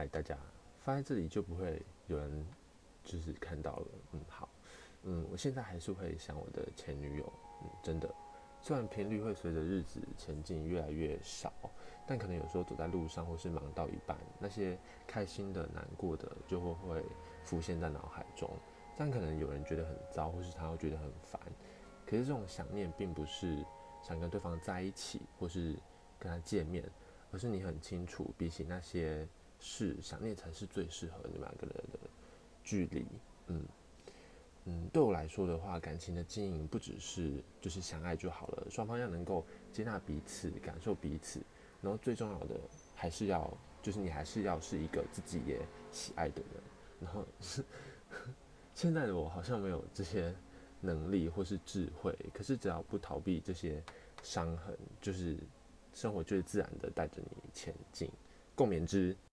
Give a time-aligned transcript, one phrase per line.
[0.00, 0.34] 嗨，大家
[0.78, 2.46] 发在这里就不会有人
[3.04, 3.86] 就是看到了。
[4.12, 4.48] 嗯，好，
[5.02, 8.10] 嗯，我现在还是会想我的前女友，嗯，真的，
[8.62, 11.52] 虽然频率会随着日子前进越来越少，
[12.06, 17.04] 但可能有时候走在路上或是忙到一半，那些开心的、难过的就会会
[17.44, 18.48] 浮现在脑海中。
[18.96, 21.38] 但可能有人觉得很糟，或是他会觉得很烦。
[22.06, 23.62] 可是这种想念并不是
[24.02, 25.76] 想跟对方在一起，或是
[26.18, 26.82] 跟他见面，
[27.32, 29.28] 而是你很清楚，比起那些。
[29.60, 31.98] 是想念才是最适合你们两个人的
[32.64, 33.06] 距离，
[33.48, 33.62] 嗯
[34.64, 41.40] 嗯，对我来说的话，感情的经营不只是就是相爱就好了，双方要能够接纳彼此，感受彼此，
[41.82, 42.60] 然后最重要的
[42.94, 43.52] 还是要
[43.82, 46.62] 就是你还是要是一个自己也喜爱的人，
[47.00, 47.62] 然后是
[48.74, 50.34] 现在的我好像没有这些
[50.80, 53.82] 能力或是智慧，可是只要不逃避这些
[54.22, 55.36] 伤痕，就是
[55.92, 58.10] 生活就会自然的带着你前进，
[58.54, 59.16] 共勉之。